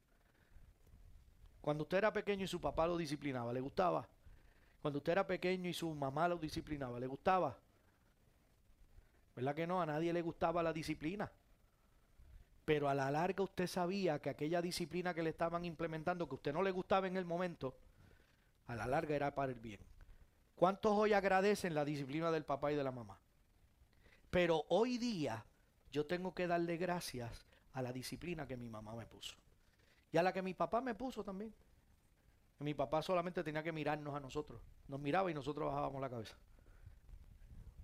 [1.61, 4.09] Cuando usted era pequeño y su papá lo disciplinaba, ¿le gustaba?
[4.81, 7.59] Cuando usted era pequeño y su mamá lo disciplinaba, ¿le gustaba?
[9.35, 9.83] ¿Verdad que no?
[9.83, 11.33] A nadie le gustaba la disciplina.
[12.65, 16.53] Pero a la larga usted sabía que aquella disciplina que le estaban implementando, que usted
[16.53, 17.77] no le gustaba en el momento,
[18.69, 19.81] a la larga era para el bien.
[20.55, 23.19] ¿Cuántos hoy agradecen la disciplina del papá y de la mamá?
[24.31, 25.45] Pero hoy día
[25.91, 27.48] yo tengo que darle gracias
[27.79, 29.37] a la disciplina que mi mamá me puso.
[30.11, 31.55] Y a la que mi papá me puso también.
[32.59, 34.61] Mi papá solamente tenía que mirarnos a nosotros.
[34.89, 36.37] Nos miraba y nosotros bajábamos la cabeza.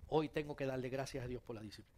[0.07, 1.97] Hoy tengo que darle gracias a Dios por la disciplina.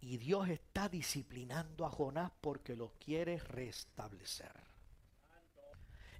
[0.00, 4.52] Y Dios está disciplinando a Jonás porque lo quiere restablecer.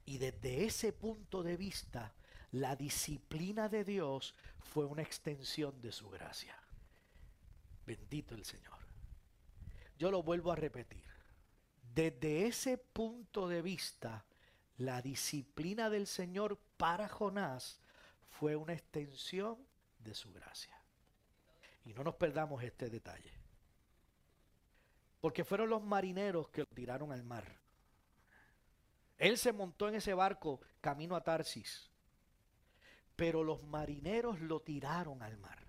[0.05, 2.13] Y desde ese punto de vista,
[2.53, 6.57] la disciplina de Dios fue una extensión de su gracia.
[7.87, 8.79] Bendito el Señor.
[9.99, 11.06] Yo lo vuelvo a repetir.
[11.97, 14.27] Desde ese punto de vista,
[14.77, 17.81] la disciplina del Señor para Jonás
[18.29, 19.57] fue una extensión
[20.01, 20.79] de su gracia.
[21.87, 23.33] Y no nos perdamos este detalle.
[25.23, 27.47] Porque fueron los marineros que lo tiraron al mar.
[29.17, 31.89] Él se montó en ese barco camino a Tarsis.
[33.17, 35.67] Pero los marineros lo tiraron al mar.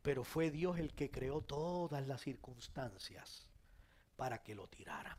[0.00, 3.46] Pero fue Dios el que creó todas las circunstancias
[4.16, 5.18] para que lo tiraran.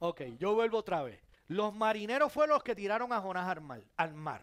[0.00, 1.20] Ok, yo vuelvo otra vez.
[1.48, 4.42] Los marineros fueron los que tiraron a Jonás al mar, al mar.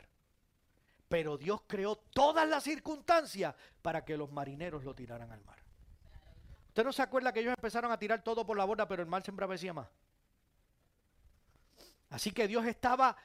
[1.08, 5.60] Pero Dios creó todas las circunstancias para que los marineros lo tiraran al mar.
[6.70, 9.08] ¿Usted no se acuerda que ellos empezaron a tirar todo por la borda, pero el
[9.08, 9.88] mar se embravecía más?
[12.10, 13.16] Así que Dios estaba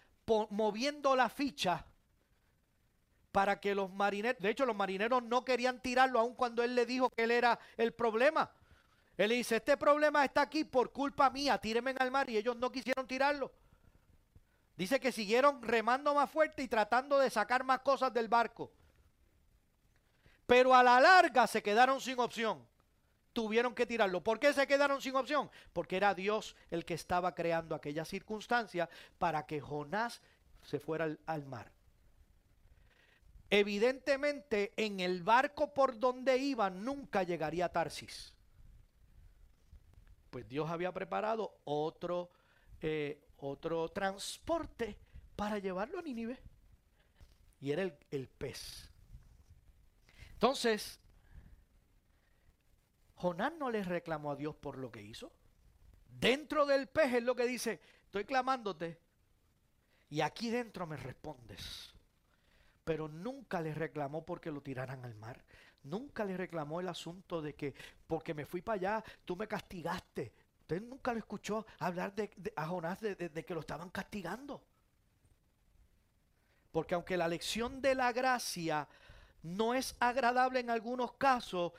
[0.50, 1.84] moviendo la ficha
[3.32, 6.86] para que los marineros, de hecho los marineros no querían tirarlo aun cuando él le
[6.86, 8.50] dijo que él era el problema.
[9.16, 12.72] Él dice, este problema está aquí por culpa mía, tírenme al mar y ellos no
[12.72, 13.52] quisieron tirarlo.
[14.76, 18.72] Dice que siguieron remando más fuerte y tratando de sacar más cosas del barco.
[20.46, 22.66] Pero a la larga se quedaron sin opción.
[23.34, 24.24] Tuvieron que tirarlo.
[24.24, 25.50] ¿Por qué se quedaron sin opción?
[25.74, 30.22] Porque era Dios el que estaba creando aquella circunstancia para que Jonás
[30.62, 31.70] se fuera al, al mar.
[33.50, 38.32] Evidentemente en el barco por donde iba nunca llegaría a Tarsis.
[40.30, 42.30] Pues Dios había preparado otro,
[42.80, 44.96] eh, otro transporte
[45.36, 46.38] para llevarlo a Nínive.
[47.60, 48.90] Y era el, el pez.
[50.32, 50.98] Entonces,
[53.16, 55.30] Jonás no le reclamó a Dios por lo que hizo.
[56.08, 58.98] Dentro del pez es lo que dice, estoy clamándote
[60.08, 61.94] y aquí dentro me respondes
[62.90, 65.44] pero nunca le reclamó porque lo tiraran al mar
[65.82, 67.74] nunca le reclamó el asunto de que
[68.06, 70.32] porque me fui para allá, tú me castigaste.
[70.60, 74.62] Usted nunca lo escuchó hablar de, de a Jonás de que lo estaban castigando.
[76.70, 78.86] Porque aunque la lección de la gracia
[79.42, 81.72] no es agradable en algunos casos,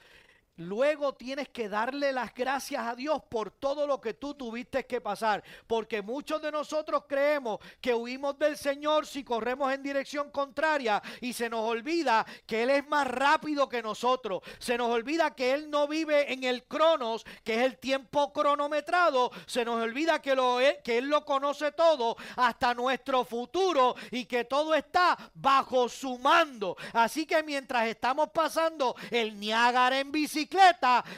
[0.57, 4.99] Luego tienes que darle las gracias a Dios por todo lo que tú tuviste que
[4.99, 5.43] pasar.
[5.65, 11.33] Porque muchos de nosotros creemos que huimos del Señor si corremos en dirección contraria y
[11.33, 14.41] se nos olvida que Él es más rápido que nosotros.
[14.59, 19.31] Se nos olvida que Él no vive en el cronos, que es el tiempo cronometrado.
[19.45, 24.45] Se nos olvida que, lo, que Él lo conoce todo hasta nuestro futuro y que
[24.45, 26.75] todo está bajo su mando.
[26.93, 30.11] Así que mientras estamos pasando el Niágara en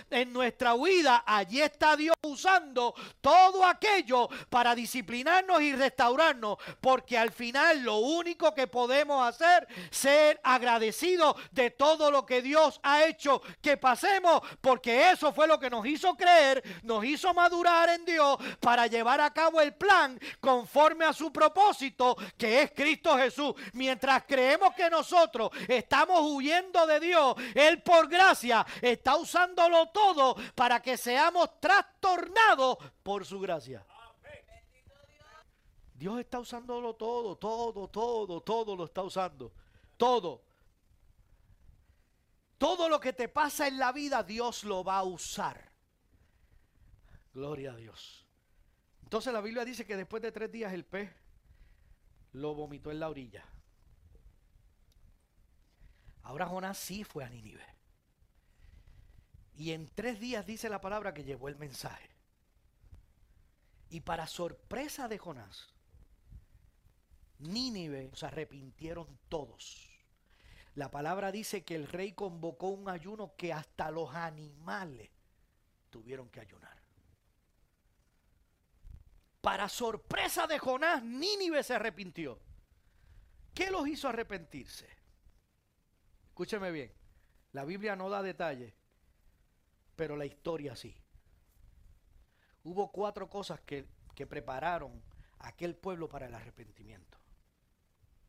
[0.09, 7.31] en nuestra huida, allí está Dios usando todo aquello para disciplinarnos y restaurarnos, porque al
[7.31, 13.41] final lo único que podemos hacer ser agradecidos de todo lo que Dios ha hecho
[13.61, 18.37] que pasemos, porque eso fue lo que nos hizo creer, nos hizo madurar en Dios
[18.59, 23.53] para llevar a cabo el plan conforme a su propósito, que es Cristo Jesús.
[23.73, 30.81] Mientras creemos que nosotros estamos huyendo de Dios, Él por gracia está usándolo todo para
[30.81, 33.85] que seamos trastornados por su gracia.
[35.93, 39.53] Dios está usándolo todo, todo, todo, todo lo está usando.
[39.95, 40.43] Todo.
[42.57, 45.71] Todo lo que te pasa en la vida, Dios lo va a usar.
[47.33, 48.27] Gloria a Dios.
[49.03, 51.11] Entonces la Biblia dice que después de tres días el pez
[52.33, 53.45] lo vomitó en la orilla.
[56.23, 57.72] Ahora Jonás sí fue a Nínive.
[59.55, 62.09] Y en tres días dice la palabra que llevó el mensaje.
[63.89, 65.73] Y para sorpresa de Jonás,
[67.39, 69.91] Nínive se arrepintieron todos.
[70.75, 75.11] La palabra dice que el rey convocó un ayuno que hasta los animales
[75.91, 76.81] tuvieron que ayunar.
[79.41, 82.39] Para sorpresa de Jonás, Nínive se arrepintió.
[83.53, 84.87] ¿Qué los hizo arrepentirse?
[86.29, 86.91] Escúcheme bien,
[87.51, 88.73] la Biblia no da detalles,
[89.95, 90.95] pero la historia sí.
[92.63, 95.01] Hubo cuatro cosas que, que prepararon
[95.39, 97.17] a aquel pueblo para el arrepentimiento.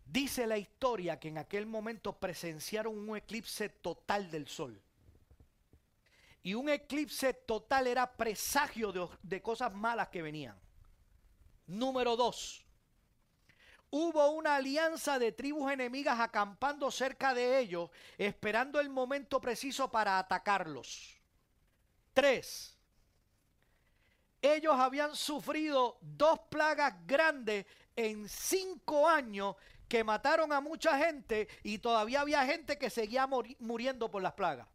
[0.04, 4.80] Dice la historia que en aquel momento presenciaron un eclipse total del sol.
[6.42, 10.60] Y un eclipse total era presagio de, de, cosas malas que venían.
[11.66, 12.66] Número dos,
[13.88, 20.18] hubo una alianza de tribus enemigas acampando cerca de ellos, esperando el momento preciso para
[20.18, 21.13] atacarlos.
[22.14, 22.78] Tres,
[24.40, 29.56] ellos habían sufrido dos plagas grandes en cinco años
[29.88, 34.68] que mataron a mucha gente y todavía había gente que seguía muriendo por las plagas.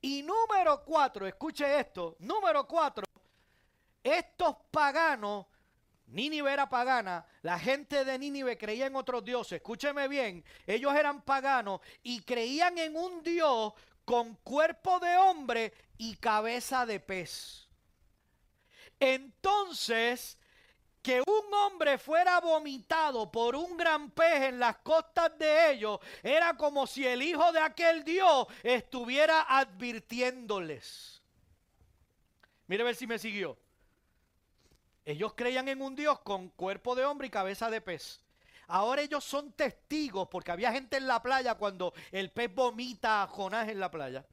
[0.00, 3.04] Y número cuatro, escuche esto, número cuatro,
[4.02, 5.46] estos paganos,
[6.06, 11.22] Nínive era pagana, la gente de Nínive creía en otros dioses, escúcheme bien, ellos eran
[11.22, 13.72] paganos y creían en un dios
[14.04, 17.68] con cuerpo de hombre y cabeza de pez.
[19.00, 20.38] Entonces,
[21.02, 26.56] que un hombre fuera vomitado por un gran pez en las costas de ellos, era
[26.56, 31.20] como si el hijo de aquel Dios estuviera advirtiéndoles.
[32.68, 33.58] Mire a ver si me siguió.
[35.04, 38.22] Ellos creían en un Dios con cuerpo de hombre y cabeza de pez.
[38.68, 43.26] Ahora ellos son testigos porque había gente en la playa cuando el pez vomita a
[43.26, 44.24] Jonás en la playa.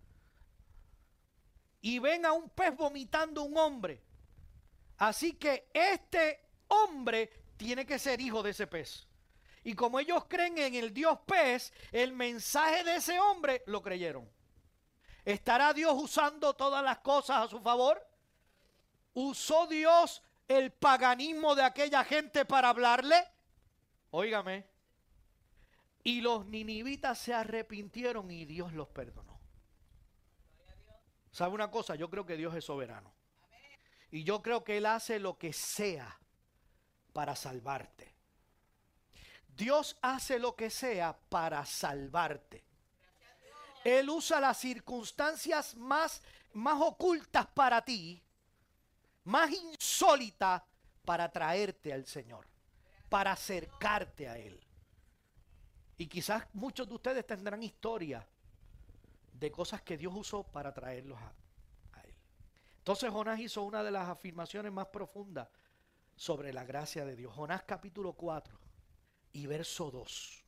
[1.81, 4.01] Y ven a un pez vomitando un hombre.
[4.97, 9.07] Así que este hombre tiene que ser hijo de ese pez.
[9.63, 14.29] Y como ellos creen en el Dios pez, el mensaje de ese hombre lo creyeron.
[15.25, 18.05] ¿Estará Dios usando todas las cosas a su favor?
[19.13, 23.27] ¿Usó Dios el paganismo de aquella gente para hablarle?
[24.11, 24.65] Óigame.
[26.03, 29.39] Y los ninivitas se arrepintieron y Dios los perdonó.
[31.31, 31.95] ¿Sabe una cosa?
[31.95, 33.13] Yo creo que Dios es soberano.
[34.11, 36.19] Y yo creo que Él hace lo que sea
[37.13, 38.15] para salvarte.
[39.55, 42.63] Dios hace lo que sea para salvarte.
[43.83, 48.21] Él usa las circunstancias más, más ocultas para ti,
[49.25, 50.63] más insólitas
[51.05, 52.48] para traerte al Señor
[53.09, 54.59] para acercarte a Él.
[55.97, 58.25] Y quizás muchos de ustedes tendrán historia
[59.33, 62.15] de cosas que Dios usó para traerlos a, Él.
[62.77, 65.49] Entonces Jonás hizo una de las afirmaciones más profundas
[66.15, 67.33] sobre la gracia de Dios.
[67.33, 68.57] Jonás capítulo 4
[69.33, 70.45] y verso 2.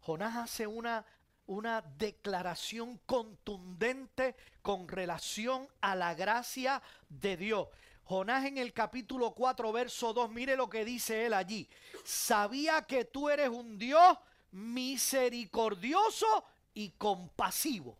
[0.00, 1.04] Jonás hace una,
[1.46, 7.68] una declaración contundente con relación a la gracia de Dios.
[8.08, 11.68] Jonás en el capítulo 4, verso 2, mire lo que dice él allí.
[12.04, 14.16] Sabía que tú eres un Dios
[14.50, 17.98] misericordioso y compasivo,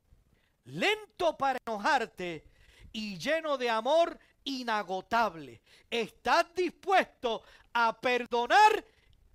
[0.65, 2.43] lento para enojarte
[2.91, 5.61] y lleno de amor inagotable.
[5.91, 7.43] Estás dispuesto
[7.75, 8.83] a perdonar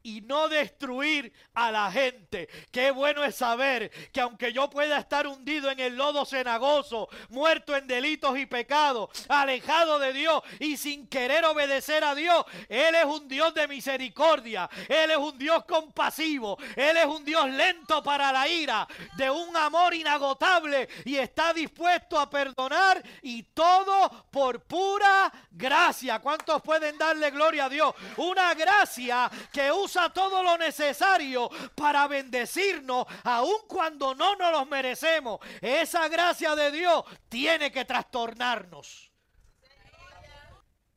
[0.04, 2.50] y no destruir a la gente.
[2.72, 7.76] Qué bueno es saber que aunque yo pueda estar hundido en el lodo cenagoso, muerto
[7.76, 13.06] en delitos y pecados, alejado de Dios y sin querer obedecer a Dios, Él es
[13.06, 18.32] un Dios de misericordia, Él es un Dios compasivo, Él es un Dios lento para
[18.34, 18.86] la ira,
[19.16, 26.20] de un amor inagotable y está dispuesto a perdonar y todo por pura gracia.
[26.20, 27.96] ¿Cuántos pueden darle gloria a Dios?
[28.18, 35.40] Una gracia que usa todo lo necesario para bendecirnos, aun cuando no nos los merecemos.
[35.62, 39.12] Esa gracia de Dios tiene que trastornarnos.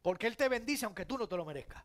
[0.03, 1.83] Porque Él te bendice aunque tú no te lo merezcas.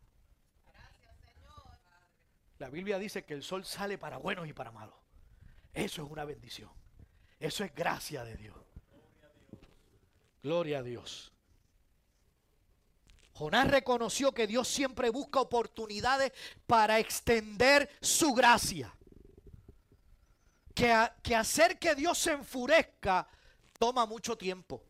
[2.58, 4.94] La Biblia dice que el sol sale para buenos y para malos.
[5.72, 6.70] Eso es una bendición.
[7.40, 8.56] Eso es gracia de Dios.
[10.42, 11.31] Gloria a Dios.
[13.42, 16.32] Jonás reconoció que Dios siempre busca oportunidades
[16.64, 18.94] para extender su gracia.
[20.72, 23.26] Que, hacer que Dios se enfurezca
[23.80, 24.84] toma mucho tiempo.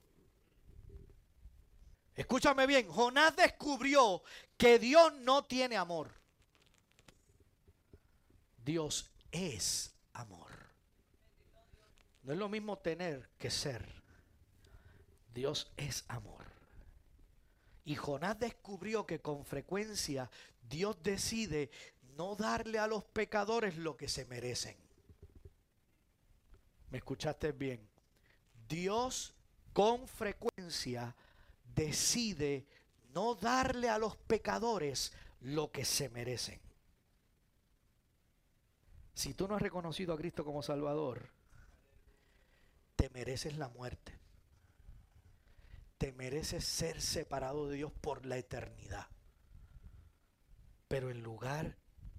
[2.14, 4.22] Escúchame bien, Jonás descubrió
[4.58, 6.10] que Dios no tiene amor.
[8.62, 10.52] Dios es amor.
[12.22, 13.82] No es lo mismo tener que ser.
[15.32, 16.51] Dios es amor.
[17.84, 20.30] Y Jonás descubrió que con frecuencia
[20.68, 21.70] Dios decide
[22.16, 24.76] no darle a los pecadores lo que se merecen.
[26.90, 27.88] ¿Me escuchaste bien?
[28.68, 29.34] Dios
[29.72, 31.16] con frecuencia
[31.74, 32.66] decide
[33.14, 36.60] no darle a los pecadores lo que se merecen.
[39.14, 41.30] Si tú no has reconocido a Cristo como Salvador,
[42.96, 44.21] te mereces la muerte
[46.02, 49.06] te mereces ser separado de Dios por la eternidad.
[50.88, 51.76] Pero en lugar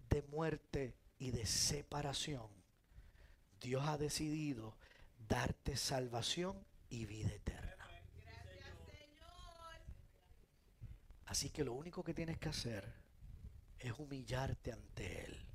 [0.08, 2.48] de muerte y de separación,
[3.60, 4.78] Dios ha decidido
[5.28, 7.86] darte salvación y vida eterna.
[11.26, 12.90] Así que lo único que tienes que hacer
[13.80, 15.46] es humillarte ante Él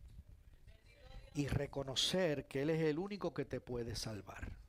[1.32, 4.67] y reconocer que Él es el único que te puede salvar.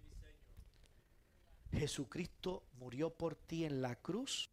[1.71, 4.49] Jesucristo murió por ti en la cruz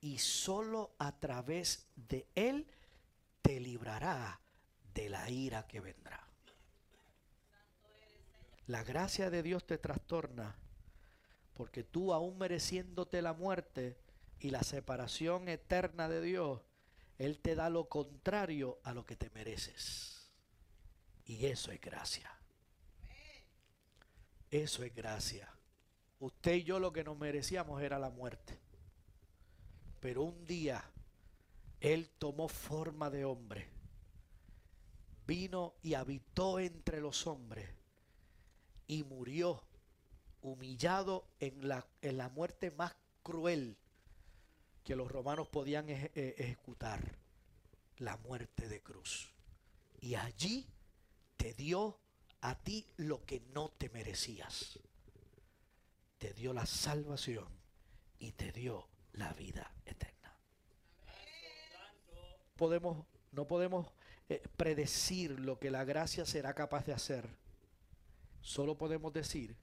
[0.00, 2.66] y solo a través de Él
[3.42, 4.40] te librará
[4.94, 6.26] de la ira que vendrá.
[8.66, 10.56] La gracia de Dios te trastorna
[11.54, 13.98] porque tú aún mereciéndote la muerte
[14.38, 16.62] y la separación eterna de Dios,
[17.18, 20.30] Él te da lo contrario a lo que te mereces.
[21.26, 22.30] Y eso es gracia.
[24.50, 25.52] Eso es gracia.
[26.20, 28.58] Usted y yo lo que nos merecíamos era la muerte.
[30.00, 30.84] Pero un día
[31.80, 33.68] Él tomó forma de hombre,
[35.26, 37.70] vino y habitó entre los hombres
[38.86, 39.62] y murió
[40.42, 43.76] humillado en la, en la muerte más cruel
[44.84, 47.18] que los romanos podían eh, ejecutar,
[47.98, 49.32] la muerte de cruz.
[50.00, 50.66] Y allí
[51.36, 51.98] te dio
[52.40, 54.78] a ti lo que no te merecías
[56.20, 57.48] te dio la salvación
[58.18, 60.36] y te dio la vida eterna.
[62.56, 63.86] Podemos, no podemos
[64.28, 67.26] eh, predecir lo que la gracia será capaz de hacer.
[68.42, 69.56] Solo podemos decir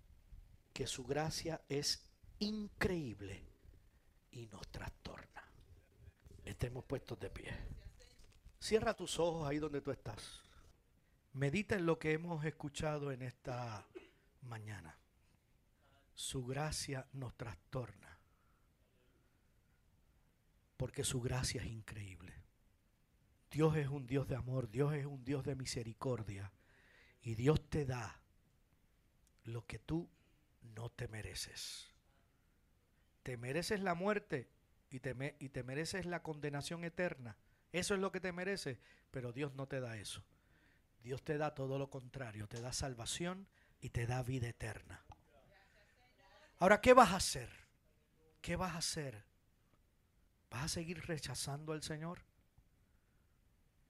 [0.73, 3.43] que su gracia es increíble
[4.31, 5.43] y nos trastorna.
[6.43, 7.51] Estemos puestos de pie.
[8.59, 10.41] Cierra tus ojos ahí donde tú estás.
[11.33, 13.85] Medita en lo que hemos escuchado en esta
[14.41, 14.97] mañana
[16.17, 18.17] su gracia nos trastorna.
[20.75, 22.33] Porque su gracia es increíble.
[23.51, 26.51] Dios es un Dios de amor, Dios es un Dios de misericordia.
[27.21, 28.19] Y Dios te da
[29.43, 30.09] lo que tú
[30.75, 31.85] no te mereces.
[33.21, 34.49] Te mereces la muerte
[34.89, 37.37] y te, y te mereces la condenación eterna.
[37.71, 38.79] Eso es lo que te mereces,
[39.11, 40.23] pero Dios no te da eso.
[41.03, 43.47] Dios te da todo lo contrario, te da salvación
[43.79, 45.06] y te da vida eterna.
[46.59, 47.49] Ahora, ¿qué vas a hacer?
[48.41, 49.25] ¿Qué vas a hacer?
[50.49, 52.23] ¿Vas a seguir rechazando al Señor?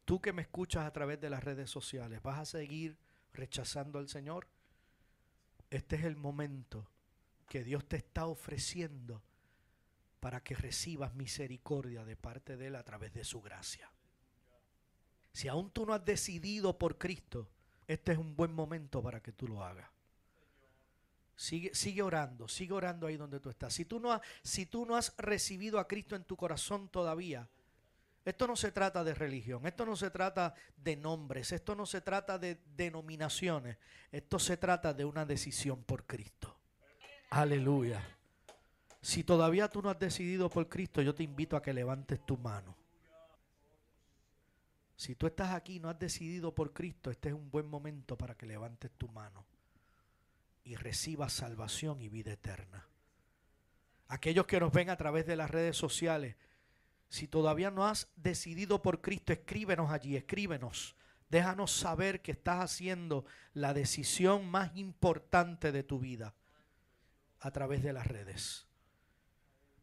[0.03, 2.97] Tú que me escuchas a través de las redes sociales, ¿vas a seguir
[3.33, 4.47] rechazando al Señor?
[5.69, 6.89] Este es el momento
[7.47, 9.21] que Dios te está ofreciendo
[10.19, 13.89] para que recibas misericordia de parte de Él a través de su gracia.
[15.31, 17.49] Si aún tú no has decidido por Cristo,
[17.87, 19.89] este es un buen momento para que tú lo hagas.
[21.37, 23.71] Sigue, orando, sigue orando ahí donde tú estás.
[23.71, 27.47] Si tú, no si tú no has recibido a Cristo en tu corazón todavía,
[28.25, 32.01] esto no se trata de religión, esto no se trata de nombres, esto no se
[32.01, 33.77] trata de denominaciones,
[34.11, 36.57] esto se trata de una decisión por Cristo.
[37.29, 38.01] Aleluya.
[38.99, 42.35] Si todavía tú no has decidido por Cristo, yo te invito a que levantes tu
[42.35, 42.75] mano.
[44.95, 48.17] Si tú estás aquí y no has decidido por Cristo, este es un buen momento
[48.17, 49.45] para que levantes tu mano
[50.67, 52.87] y recibas salvación y vida eterna.
[54.09, 56.35] Aquellos que nos ven a través de las redes sociales,
[57.09, 60.95] si todavía no has decidido por Cristo, escríbenos allí, escríbenos.
[61.29, 66.35] Déjanos saber que estás haciendo la decisión más importante de tu vida
[67.39, 68.67] a través de las redes.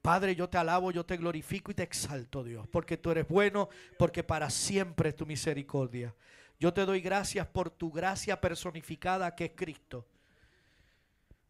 [0.02, 3.70] Padre, yo te alabo, yo te glorifico y te exalto, Dios, porque tú eres bueno,
[3.98, 6.14] porque para siempre es tu misericordia.
[6.60, 10.06] Yo te doy gracias por tu gracia personificada que es Cristo,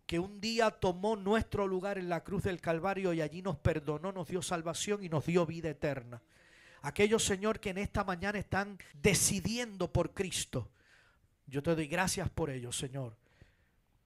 [0.07, 4.13] que un día tomó nuestro lugar en la cruz del Calvario y allí nos perdonó,
[4.13, 6.23] nos dio salvación y nos dio vida eterna.
[6.83, 10.71] Aquellos, Señor, que en esta mañana están decidiendo por Cristo,
[11.47, 13.17] yo te doy gracias por ellos, Señor.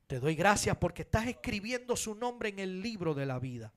[0.07, 3.73] Te doy gracias porque estás escribiendo su nombre en el libro de la vida.